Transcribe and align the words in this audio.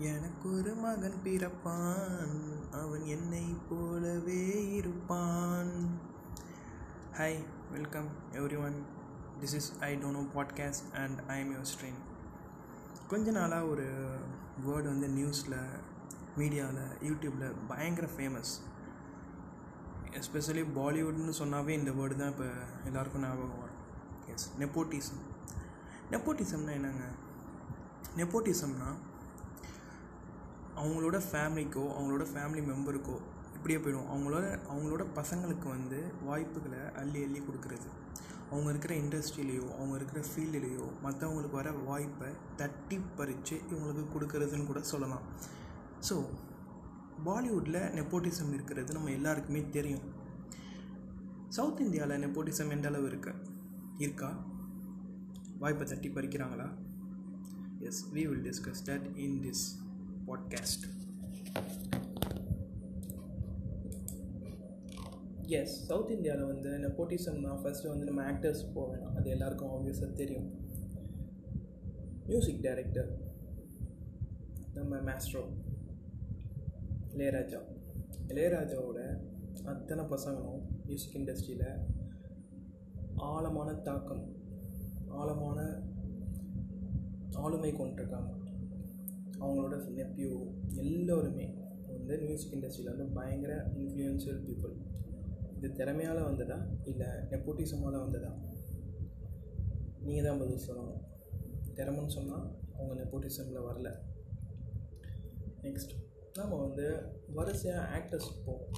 எனக்கு 0.00 0.56
ஒரு 0.56 0.74
மகன் 0.74 1.14
பிறப்பான். 1.24 2.34
அவன் 2.70 3.04
என்னை 3.04 3.56
போலவே 3.68 4.72
இருப்பான். 4.72 5.98
Hi 7.12 7.44
welcome 7.72 8.06
everyone 8.64 8.86
this 9.40 9.54
is 9.54 9.72
I 9.80 9.96
don't 9.96 10.10
know 10.10 10.24
podcast 10.34 10.94
and 10.94 11.20
I 11.26 11.40
am 11.40 11.54
your 11.54 11.66
ஸ்ட்ரீன் 11.72 11.98
கொஞ்ச 13.08 13.30
நாளாக 13.30 13.66
ஒரு 13.66 13.86
வேர்டு 14.66 14.82
வந்து 14.82 15.08
நியூஸில் 15.08 15.58
மீடியாவில் 16.38 16.82
யூடியூப்பில் 17.02 17.54
பயங்கர 17.68 18.08
ஃபேமஸ் 18.16 18.52
எஸ்பெஷலி 20.10 20.64
பாலிவுட்னு 20.76 21.32
சொன்னாவே 21.38 21.68
இந்த 21.68 21.90
வேர்டு 21.90 22.16
தான் 22.16 22.28
இப்போ 22.28 22.48
எல்லாருக்கும் 22.84 23.22
ஞாபகம் 23.22 23.58
வரும். 23.58 23.78
எஸ் 24.26 24.50
நெப்போட்டிசம் 24.58 25.22
நெப்போட்டிசம்னா 26.10 26.70
என்னங்க? 26.70 27.04
நெப்போட்டிசம்னா 28.16 28.94
அவங்களோட 30.80 31.16
ஃபேமிலிக்கோ 31.30 31.84
அவங்களோட 31.96 32.24
ஃபேமிலி 32.32 32.62
மெம்பருக்கோ 32.70 33.16
இப்படியே 33.56 33.78
போயிடும். 33.84 34.10
அவங்களோட 34.12 34.44
அவங்களோட 34.72 35.02
பசங்களுக்கு 35.18 35.66
வந்து 35.76 35.98
வாய்ப்புகளை 36.28 36.82
அள்ளி 37.00 37.22
அள்ளி 37.26 37.40
கொடுக்குறது. 37.48 37.88
அவங்க 38.50 38.68
இருக்கிற 38.72 38.92
இண்டஸ்ட்ரியிலையோ 39.02 39.66
அவங்க 39.78 39.94
இருக்கிற 39.98 40.20
ஃபீல்டுலேயோ 40.28 40.86
மற்றவங்களுக்கு 41.02 41.58
வர 41.58 41.70
வாய்ப்பை 41.88 42.30
தட்டி 42.60 42.96
பறித்து 43.18 43.56
இவங்களுக்கு 43.72 44.14
கொடுக்கறதுன்னு 44.14 44.66
கூட 44.70 44.80
சொல்லலாம். 44.92 45.26
ஸோ 46.08 46.16
பாலிவுட்டில் 47.26 47.82
நெப்போட்டிசம் 47.98 48.52
இருக்கிறது 48.56 48.96
நம்ம 48.96 49.10
எல்லாருக்குமே 49.10 49.62
தெரியும். 49.76 50.06
சவுத் 51.56 51.84
இந்தியாவில் 51.84 52.22
நெப்போட்டிசம் 52.24 52.72
எந்த 52.76 52.88
அளவு 52.88 53.06
இருக்கு? 53.06 53.32
இருக்கா? 54.04 54.30
வாய்ப்பை 55.62 55.86
தட்டி 55.86 56.08
பறிக்கிறாங்களா? 56.08 56.68
Yes 57.88 58.02
we 58.14 58.22
will 58.30 58.44
discuss 58.48 58.82
that 58.90 59.06
in 59.26 59.38
this 59.46 59.64
podcast 60.30 60.84
yes 65.42 65.84
south 65.84 66.10
இந்தியாவில் 66.10 66.44
வந்து 66.44 66.70
நெப்போட்டிசம்னா 66.70 67.50
ஃபஸ்ட்டு 67.62 67.88
வந்து 67.88 68.04
நம்ம 68.04 68.32
ஆக்டர்ஸ் 68.32 68.72
போகலாம் 68.74 69.16
அது 69.16 69.30
எல்லாருக்கும் 69.30 69.68
ஆப்வியஸாக 69.68 70.12
தெரியும். 70.12 70.50
மியூசிக் 72.26 72.62
டைரக்டர் 72.62 73.18
நம்ம 74.74 74.96
மேஸ்ட்ரோ 74.96 75.44
இளையராஜா. 77.16 77.58
இளையராஜாவோட 78.28 79.18
அத்தனை 79.64 80.04
பசங்களும் 80.04 80.62
மியூசிக் 80.84 81.20
இண்டஸ்ட்ரியில் 81.20 81.76
ஆழமான 83.16 83.74
தாக்கம் 83.74 84.36
ஆழமான 85.08 85.82
ஆளுமை 87.32 87.72
கொண்டிருக்காங்க. 87.72 88.49
அவங்களோட 89.40 89.74
நெப்யூ 89.96 90.46
எல்லோருமே 90.74 91.54
வந்து 91.86 92.18
மியூசிக் 92.18 92.54
இண்டஸ்ட்ரியில் 92.54 92.96
வந்து 92.96 93.04
பயங்கர 93.04 93.72
இன்ஃப்ளூயன்ஷியல் 93.78 94.44
பீப்புள் 94.44 94.74
இது 95.56 95.84
திறமையால் 95.84 96.22
வந்ததா? 96.22 96.66
இல்லை 96.84 97.06
நெப்போட்டிசமால் 97.06 98.00
வந்ததா? 98.00 98.38
நீங்கள் 100.00 100.24
தான் 100.24 100.38
பதில் 100.38 100.68
சொல்லணும். 100.68 101.00
திறமைன்னு 101.74 102.06
சொன்னால் 102.06 102.56
அவங்க 102.74 102.94
நெப்போட்டிசமில் 103.02 103.66
வரல. 103.68 103.94
நெக்ஸ்ட் 105.62 105.94
நாம் 106.34 106.58
வந்து 106.58 107.02
வரிசையாக 107.34 107.98
ஆக்டர்ஸ் 107.98 108.30
போவோம். 108.44 108.68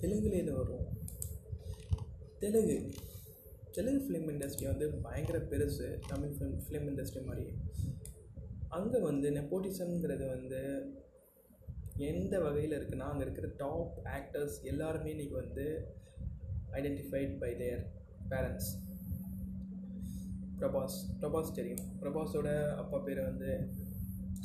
தெலுங்குலேருந்து 0.00 0.52
வருவோம் 0.52 0.98
தெலுங்கு. 2.38 2.90
தெலுங்கு 3.72 4.04
ஃபிலிம் 4.04 4.30
இண்டஸ்ட்ரி 4.34 4.64
வந்து 4.64 4.90
பயங்கர 4.90 5.38
பெருசு. 5.38 5.98
தமிழ் 6.08 6.34
ஃபிலிம் 6.38 6.58
ஃபிலிம் 6.68 6.88
இண்டஸ்ட்ரி 6.90 7.24
மாதிரி 7.24 7.46
அங்கே 8.70 8.98
வந்து 8.98 9.30
நெப்போட்டிசம்ங்கிறது 9.30 10.26
வந்து 10.26 10.60
எந்த 11.96 12.40
வகையில் 12.40 12.76
இருக்குன்னா 12.78 13.08
அங்கே 13.12 13.22
இருக்கிற 13.22 13.48
டாப் 13.56 14.00
ஆக்டர்ஸ் 14.04 14.62
எல்லாருமே 14.62 15.14
இன்றைக்கி 15.14 15.32
வந்து 15.32 15.64
identified 16.72 17.38
by 17.38 17.56
their 17.56 17.82
parents 18.28 18.70
Prabhas 20.58 20.96
Prabhas 21.20 21.52
தெரியும். 21.52 21.82
பிரபாஸோட 22.00 22.48
அப்பா 22.76 22.98
பேர் 22.98 23.22
வந்து 23.22 23.50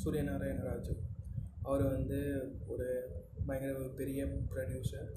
சூரியநாராயண 0.04 0.62
ராஜு. 0.62 0.96
அவர் 1.62 1.82
வந்து 1.82 2.20
ஒரு 2.66 2.88
பயங்கர 3.46 3.78
ஒரு 3.78 3.88
பெரிய 3.88 4.24
ப்ரொடியூசர் 4.24 5.10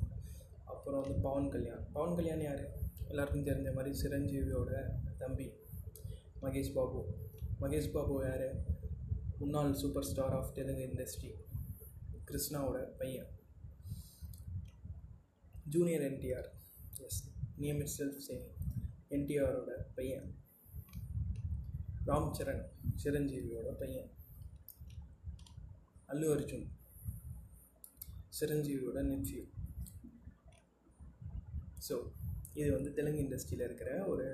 அப்புறம் 0.66 1.02
வந்து 1.02 1.18
பவன் 1.20 1.50
கல்யாண். 1.50 1.86
பவன் 1.94 2.16
கல்யாண் 2.16 2.42
யார்? 2.42 2.64
எல்லாருக்கும் 3.08 3.46
தெரிஞ்ச 3.46 3.74
மாதிரி 3.74 4.02
சிரஞ்சீவியோட 4.02 4.72
தம்பி 5.18 5.54
மகேஷ் 6.42 6.74
பாபு. 6.74 7.06
மகேஷ் 7.62 7.92
பாபு 7.92 8.26
யார்? 8.26 8.78
முன்னாள் 9.42 9.78
super 9.82 10.06
star 10.08 10.34
of 10.38 10.50
Telugu 10.56 10.82
industry 10.88 11.30
கிருஷ்ணாவோட 12.30 12.80
பையன். 13.02 13.30
Junior 15.74 16.04
NTR. 16.08 16.50
As 17.06 17.20
name 17.64 17.80
itself 17.98 18.20
same 18.26 18.44
என்டிஆரோட 19.18 19.72
பையன். 19.98 20.28
ராம் 22.10 22.30
சரண் 22.40 22.64
சிரஞ்சீவியோட 23.04 23.72
பையன். 23.84 24.10
அல்லு 26.14 26.28
அர்ஜுன் 26.36 26.68
சிரஞ்சீவியோட 28.40 29.00
நெஃப்யூ 29.12 29.44
ஸோ 31.88 31.98
இது 32.60 32.70
வந்து 32.78 32.92
தெலுங்கு 33.00 33.24
இண்டஸ்ட்ரியில் 33.26 33.68
இருக்கிற 33.68 33.92
ஒரு 34.14 34.28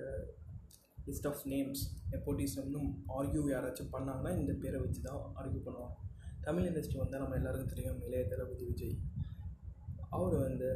லிஸ்ட் 1.07 1.27
ஆஃப் 1.31 1.43
நேம்ஸ் 1.53 1.81
நெப்போட்டிசம்னு 2.11 2.81
ஆர்கியூ 3.17 3.43
யாராச்சும் 3.53 3.93
பண்ணாங்கன்னா 3.95 4.31
இந்த 4.41 4.53
பேரை 4.63 4.79
வச்சு 4.83 5.01
தான் 5.07 5.21
ஆர்கியூ 5.39 5.61
பண்ணுவாங்க. 5.67 5.95
தமிழ் 6.47 6.67
இண்டஸ்ட்ரி 6.69 6.97
வந்தால் 7.01 7.23
நம்ம 7.23 7.37
எல்லாருக்கும் 7.39 7.73
தெரியும் 7.73 7.99
இளைய 8.07 8.23
தளபதி 8.31 8.65
விஜய். 8.71 8.95
அவர் 10.17 10.35
வந்து 10.47 10.69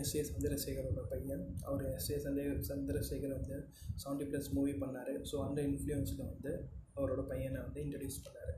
எஸ் 0.00 0.14
ஏ 0.16 0.22
சந்திரசேகரோட 0.30 1.02
பையன். 1.12 1.44
அவர் 1.68 1.84
எஸ் 1.92 2.10
ஏ 2.12 2.16
சந்தே 2.24 2.42
சந்திரசேகர் 2.70 3.36
வந்து 3.38 3.56
செவன்டி 4.02 4.26
ப்ளஸ் 4.30 4.50
மூவி 4.56 4.74
பண்ணார். 4.82 5.12
ஸோ 5.30 5.36
அந்த 5.46 5.58
இன்ஃப்ளூயன்ஸில் 5.68 6.28
வந்து 6.32 6.52
அவரோட 6.96 7.22
பையனை 7.30 7.58
வந்து 7.66 7.80
இன்ட்ரடியூஸ் 7.84 8.18
பண்ணார். 8.26 8.52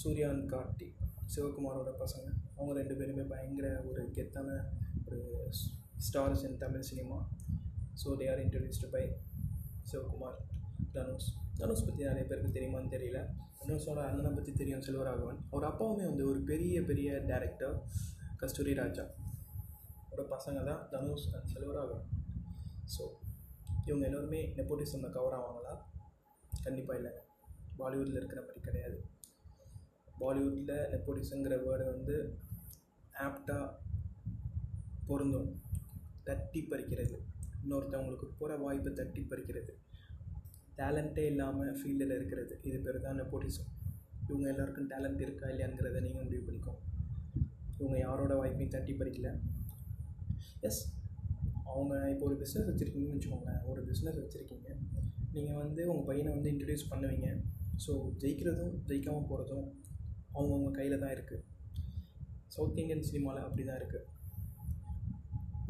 சூர்யா 0.00 0.28
கார்த்தி 0.52 0.88
சிவகுமாரோட 1.34 1.90
பசங்க. 2.02 2.26
அவங்க 2.56 2.72
ரெண்டு 2.80 2.94
பேருமே 3.00 3.24
பயங்கர 3.32 3.68
ஒரு 3.90 4.02
கெத்தான 4.16 4.50
ஒரு 5.06 5.20
stars 6.06 6.44
in 6.48 6.60
Tamil 6.64 6.88
cinema 6.90 7.18
so 8.00 8.16
they 8.20 8.26
are 8.32 8.42
introduced 8.44 8.90
by 8.94 9.04
Sivakumar 9.90 10.38
Dhanush 10.94 11.30
Dhanush 11.60 11.84
பற்றி 11.86 12.02
நிறைய 12.08 12.24
பேருக்கு 12.28 12.56
தெரியுமான்னு 12.56 12.94
தெரியல. 12.94 13.18
தனுஷோட 13.60 14.00
அண்ணனை 14.08 14.30
பற்றி 14.36 14.52
தெரியும் 14.52 14.84
செல்வராகவன் 14.86 15.40
அவர் 15.50 15.66
அப்பாவுமே 15.68 16.04
வந்து 16.10 16.24
ஒரு 16.30 16.40
பெரிய 16.50 16.76
பெரிய 16.90 17.08
டேரக்டர் 17.30 17.74
கஸ்தூரி 18.40 18.72
ராஜா. 18.74 19.04
அவரோட 20.06 20.24
பசங்க 20.34 20.62
தான் 20.70 20.80
தனுஷ் 20.92 21.26
அண்ட் 21.34 21.50
செல்வராகவன். 21.54 22.06
ஸோ 22.94 23.02
இவங்க 23.86 24.04
எல்லோருமே 24.08 24.40
நெப்போட்டிசமில் 24.56 25.14
கவர் 25.16 25.36
ஆவாங்களா? 25.38 25.74
கண்டிப்பாக 26.64 26.98
இல்லை. 27.00 27.12
பாலிவுட்டில் 27.78 28.18
இருக்கிற 28.20 28.40
மாதிரி 28.40 28.60
கிடையாது. 28.60 28.98
பாலிவுட்டில் 30.20 30.88
நெப்போட்டிசங்கிற 30.92 31.56
வேர்டு 31.66 31.84
வந்து 31.92 32.16
ஆப்டாக 33.26 33.64
பொருந்தும். 35.06 35.48
தட்டி 36.28 36.60
பறிக்கிறது. 36.70 37.16
இன்னொருத்தவங்களுக்கு 37.62 38.28
போகிற 38.38 38.56
வாய்ப்பை 38.64 38.92
தட்டி 39.00 39.22
பறிக்கிறது. 39.30 39.72
டேலண்ட்டே 40.78 41.24
இல்லாமல் 41.32 41.72
ஃபீல்டில் 41.78 42.16
இருக்கிறது. 42.18 42.54
இது 42.68 42.78
பேர் 42.84 43.04
தான் 43.06 43.18
நெப்போட்டிசம் 43.20 43.70
இவங்க 44.28 44.46
எல்லாருக்கும் 44.52 44.88
டேலண்ட் 44.92 45.22
இருக்கா 45.26 45.46
இல்லையாங்கிறத 45.52 46.00
நீங்கள் 46.06 46.26
முடிவு 46.26 46.44
பண்ணிக்கோ 46.48 46.74
இவங்க 47.78 47.96
யாரோட 48.06 48.32
வாய்ப்பையும் 48.40 48.74
தட்டி 48.74 48.92
பறிக்கல. 49.00 49.30
எஸ் 50.68 50.82
அவங்க 51.70 51.94
இப்போ 52.12 52.24
ஒரு 52.28 52.36
பிஸ்னஸ் 52.42 52.68
வச்சுருக்கீங்கன்னு 52.70 53.16
வச்சுக்கோங்களேன். 53.16 53.62
ஒரு 53.70 53.80
பிஸ்னஸ் 53.90 54.20
வச்சுருக்கீங்க. 54.22 54.68
நீங்கள் 55.34 55.60
வந்து 55.64 55.82
உங்கள் 55.90 56.08
பையனை 56.10 56.30
வந்து 56.36 56.50
இன்ட்ரடியூஸ் 56.52 56.90
பண்ணுவீங்க. 56.92 57.28
ஸோ 57.84 57.92
ஜெயிக்கிறதும் 58.22 58.74
ஜெயிக்காமல் 58.88 59.28
போகிறதும் 59.30 59.66
அவங்கவுங்க 60.34 60.70
கையில் 60.78 61.02
தான் 61.04 61.14
இருக்குது 61.16 61.44
சவுத் 62.54 62.80
இந்தியன் 62.82 63.06
சினிமாவில் 63.08 63.46
அப்படி 63.46 63.62
தான் 63.68 63.78
இருக்குது 63.80 64.06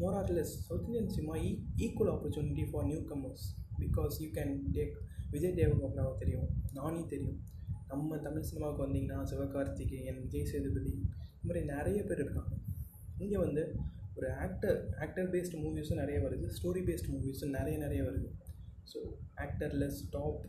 more 0.03 0.15
or less 0.21 0.53
south 0.67 0.85
Indian 0.87 1.11
cinema 1.15 1.35
E 1.47 1.49
equal 1.85 2.11
opportunity 2.13 2.63
for 2.69 2.85
new 2.89 3.01
comers 3.09 3.43
because 3.81 4.15
you 4.23 4.27
can 4.37 4.53
take 4.77 4.95
Vijay 5.33 5.53
தேவகோப்ராவை 5.59 6.13
தெரியும் 6.21 6.47
நானி 6.77 7.01
தெரியும். 7.13 7.37
நம்ம 7.91 8.17
தமிழ் 8.25 8.47
சினிமாவுக்கு 8.49 8.83
வந்தீங்கன்னா 8.85 9.17
சிவகார்த்திகேயன் 9.31 10.19
விஜய் 10.23 10.47
சேதுபதி 10.51 10.91
இந்த 10.93 11.47
மாதிரி 11.49 11.61
நிறைய 11.73 11.99
பேர் 12.09 12.21
இருக்காங்க. 12.23 12.53
இங்கே 13.23 13.37
வந்து 13.45 13.63
ஒரு 14.17 14.27
ஆக்டர் 14.45 14.79
ஆக்டர் 15.05 15.29
பேஸ்டு 15.33 15.61
மூவிஸும் 15.63 16.01
நிறைய 16.01 16.17
வருது 16.25 16.47
ஸ்டோரி 16.57 16.81
பேஸ்டு 16.89 17.11
மூவிஸும் 17.13 17.55
நிறைய 17.57 17.77
நிறைய 17.85 18.01
வருது. 18.09 18.29
So 18.91 18.99
actorless 19.45 20.01
top 20.15 20.41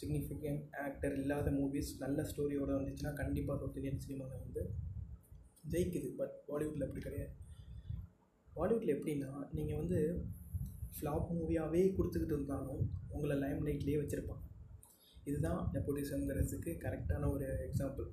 significant 0.00 0.62
actor 0.86 1.16
இல்லாத 1.22 1.50
மூவிஸ் 1.60 1.92
நல்ல 2.04 2.26
ஸ்டோரியோடு 2.32 2.72
வந்துச்சுன்னா 2.78 3.12
கண்டிப்பாக 3.22 3.58
சவுத் 3.62 3.78
இந்தியன் 3.80 4.04
சினிமாவில் 4.06 4.44
வந்து 4.44 4.62
ஜெயிக்குது. 5.74 6.10
பட் 6.20 6.36
பாலிவுட்டில் 6.50 6.86
அப்படி 6.88 7.02
கிடையாது. 7.08 7.32
பாலிவுட்டில் 8.56 8.94
எப்படின்னா 8.96 9.30
நீங்கள் 9.52 9.76
வந்து 9.76 9.98
ஃப்ளாப் 10.96 11.30
மூவியாகவே 11.36 11.80
கொடுத்துக்கிட்டு 11.96 12.36
இருந்தாலும் 12.36 12.82
உங்களை 13.08 13.36
லைம் 13.38 13.64
லைட்லேயே 13.66 14.00
வச்சுருப்பாங்க. 14.02 14.42
இதுதான் 15.24 15.60
நெப்போட்டிசம்ங்கிறதுக்கு 15.72 16.70
கரெக்டான 16.84 17.30
ஒரு 17.30 17.46
எக்ஸாம்பிள் 17.66 18.08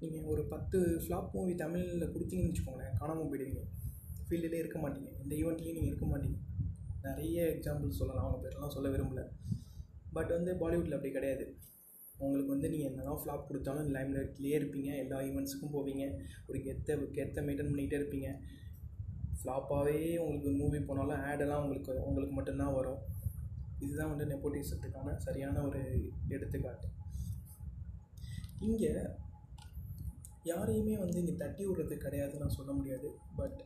நீங்கள் 0.00 0.30
ஒரு 0.32 0.42
பத்து 0.52 0.78
ஃப்ளாப் 1.04 1.30
மூவி 1.32 1.54
தமிழில் 1.54 2.12
கொடுத்தீங்கன்னு 2.14 2.50
வச்சுக்கோங்களேன் 2.50 2.96
காணாமல் 2.98 3.28
போயிடுவீங்க. 3.30 3.62
ஃபீல்டிலே 4.28 4.60
இருக்க 4.62 4.78
மாட்டீங்க. 4.78 5.10
இந்த 5.22 5.32
ஈவெண்ட்லேயும் 5.36 5.78
நீங்கள் 5.78 5.92
இருக்க 5.92 6.06
மாட்டீங்க. 6.06 6.38
நிறைய 7.02 7.44
எக்ஸாம்பிள் 7.54 7.98
சொல்லலாம் 8.00 8.26
அவங்க 8.26 8.40
பேர்லாம் 8.44 8.74
சொல்ல 8.76 8.88
விரும்பல. 8.88 9.22
பட் 10.12 10.30
வந்து 10.30 10.52
பாலிவுட்டில் 10.52 10.96
அப்படி 10.98 11.12
கிடையாது. 11.12 11.44
உங்களுக்கு 12.18 12.52
வந்து 12.52 12.70
நீங்கள் 12.70 12.90
என்னதான் 12.90 13.20
ஃப்ளாப் 13.22 13.48
கொடுத்தாலும் 13.48 13.90
லைம் 13.96 14.14
லைட்லேயே 14.14 14.56
இருப்பீங்க. 14.60 14.90
எல்லா 14.96 15.18
ஈவெண்ட்ஸுக்கும் 15.20 15.74
போவீங்க. 15.74 16.04
ஒரு 16.46 16.58
கெத்த 16.58 16.96
கெத்தை 17.18 17.42
மெயின்டைன் 17.48 17.70
பண்ணிகிட்டே 17.72 17.98
இருப்பீங்க. 18.00 18.30
ஃப்ளாப்பாகவே 19.40 19.96
உங்களுக்கு 20.24 20.50
மூவி 20.60 20.78
போனாலும் 20.88 21.22
ஆடெல்லாம் 21.28 21.62
உங்களுக்கு 21.64 21.92
உங்களுக்கு 22.08 22.34
மட்டும்தான் 22.38 22.76
வரும். 22.78 23.00
இதுதான் 23.84 24.10
வந்து 24.12 24.26
நெப்போட்டிசத்துக்கான 24.32 25.16
சரியான 25.26 25.62
ஒரு 25.68 25.80
எடுத்துக்காட்டு. 26.34 26.88
இங்கே 28.68 28.92
யாரையுமே 30.50 30.94
வந்து 31.02 31.18
இங்கே 31.22 31.34
தட்டி 31.42 31.62
விடுறது 31.68 31.96
கிடையாதுன்னு 32.04 32.42
நான் 32.44 32.56
சொல்ல 32.58 32.72
முடியாது. 32.78 33.08
பட் 33.38 33.60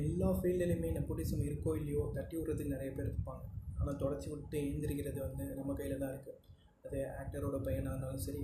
எல்லா 0.00 0.28
ஃபீல்டுலையுமே 0.38 0.90
நெப்போட்டிசம் 0.98 1.44
இருக்கோ 1.48 1.72
இல்லையோ 1.80 2.02
தட்டி 2.18 2.34
விடுறதுக்கு 2.38 2.74
நிறைய 2.76 2.90
பேர் 2.96 3.10
இருப்பாங்க. 3.10 3.44
ஆனால் 3.80 4.00
தொடச்சி 4.02 4.28
விட்டு 4.32 4.56
எழுந்திரிக்கிறது 4.66 5.20
வந்து 5.26 5.46
நம்ம 5.58 5.74
கையில் 5.80 6.02
தான் 6.02 6.12
இருக்குது 6.14 6.40
அது 6.86 6.98
ஆக்டரோட 7.20 7.56
பையனாக 7.66 7.92
இருந்தாலும் 7.92 8.24
சரி 8.26 8.42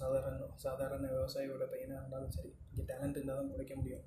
சாதாரண 0.00 0.46
சாதாரண 0.64 1.04
விவசாயியோட 1.14 1.64
பையனாக 1.72 2.00
இருந்தாலும் 2.00 2.34
சரி 2.36 2.50
இங்கே 2.70 2.84
டேலண்ட் 2.90 3.18
இருந்தால் 3.18 3.40
தான் 3.40 3.52
குறைக்க 3.54 3.74
முடியும். 3.80 4.04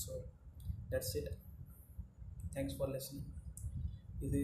So 0.00 0.14
that's 0.90 1.14
it 1.18 1.30
thanks 2.52 2.76
for 2.76 2.92
listening 2.94 3.28
இது 4.20 4.40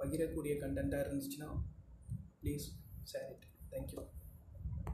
பகிரக்கூடிய 0.00 0.54
கண்டென்ட்டாக 0.60 1.04
இருந்துச்சுன்னா 1.04 1.50
ப்ளீஸ் 2.40 2.66
ஷேர் 3.12 3.28
இட் 3.30 3.46
தேங்க்யூ 3.70 4.02